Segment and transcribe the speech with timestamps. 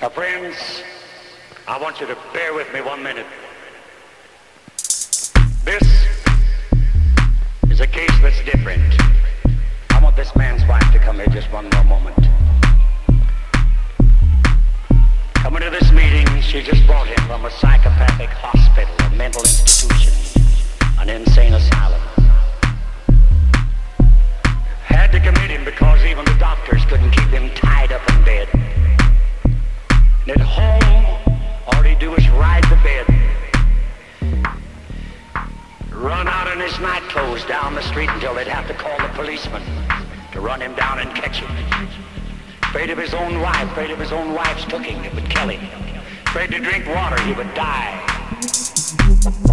[0.00, 0.82] Now, friends,
[1.68, 3.26] I want you to bear with me one minute.
[5.62, 5.82] This
[7.68, 8.99] is a case that's different.
[37.50, 39.60] Down the street until they'd have to call the policeman
[40.30, 41.50] to run him down and catch him.
[42.62, 45.60] Afraid of his own wife, afraid of his own wife's cooking, it would kill him.
[46.26, 49.49] Afraid to drink water, he would die.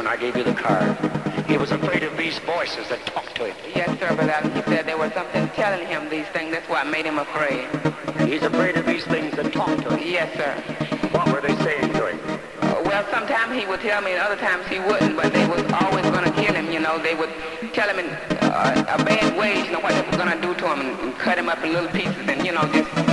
[0.00, 0.96] When I gave you the card,
[1.44, 3.56] he was afraid of these voices that talked to him.
[3.74, 6.52] Yes, sir, but uh, he said there was something telling him these things.
[6.52, 7.68] That's what made him afraid.
[8.26, 10.00] He's afraid of these things that talk to him.
[10.02, 10.54] Yes, sir.
[11.12, 12.40] What were they saying to him?
[12.62, 15.70] Uh, well, sometimes he would tell me, and other times he wouldn't, but they was
[15.84, 16.96] always going to kill him, you know.
[16.96, 17.28] They would
[17.74, 20.54] tell him in uh, a bad way, you know, what they were going to do
[20.54, 23.09] to him and, and cut him up in little pieces and, you know, just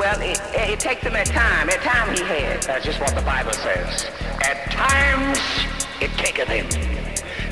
[0.00, 1.68] Well, it, it takes him at time.
[1.68, 2.66] At time he has.
[2.66, 4.06] That's just what the Bible says.
[4.40, 5.38] At times
[6.00, 6.64] it taketh him.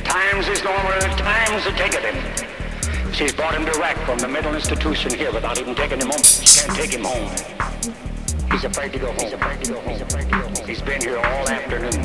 [0.02, 3.12] Times is normal, at times it taketh him.
[3.12, 6.22] She's brought him direct from the mental institution here without even taking him home.
[6.22, 7.28] She can't take him home.
[8.50, 9.18] He's afraid to go home.
[9.20, 9.92] He's afraid to go home.
[9.92, 10.66] He's afraid to go home.
[10.66, 12.00] He's been here all afternoon.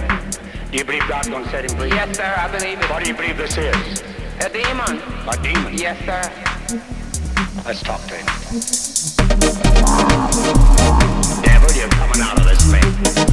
[0.71, 1.87] Do you believe God's going to set him free?
[1.87, 2.89] Yes, sir, I believe it.
[2.89, 4.03] What do you believe this is?
[4.41, 4.99] A demon.
[5.25, 5.77] A demon?
[5.77, 6.83] Yes, sir.
[7.63, 9.22] Let's talk to him.
[9.39, 9.49] Devil,
[11.75, 13.32] you're coming out of this man.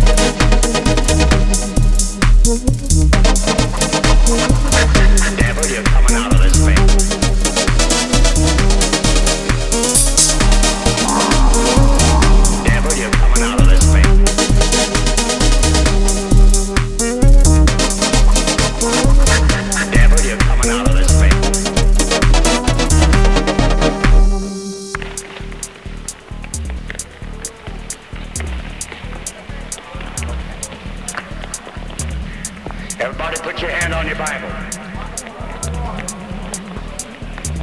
[33.01, 34.53] Everybody put your hand on your Bible.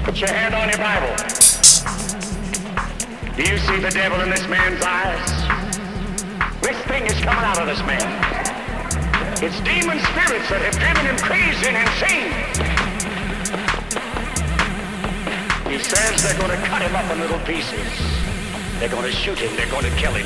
[0.02, 1.14] Put your hand on your Bible.
[3.38, 5.30] Do you see the devil in this man's eyes?
[6.66, 8.02] This thing is coming out of this man.
[9.38, 12.34] It's demon spirits that have driven him crazy and insane.
[15.69, 17.86] He says they're going to cut him up in little pieces.
[18.80, 19.56] They're going to shoot him.
[19.56, 20.25] They're going to kill him.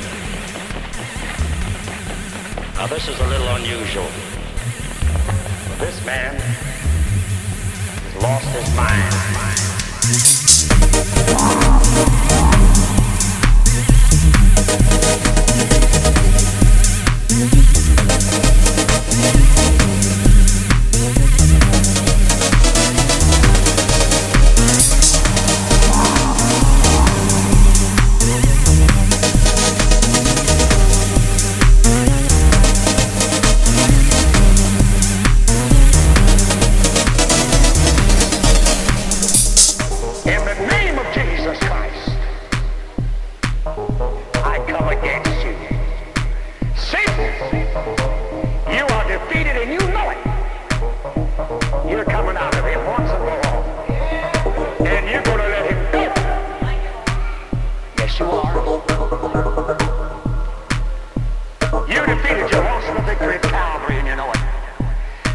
[2.76, 4.31] Now this is a little unusual.
[6.04, 10.41] Man has lost his mind.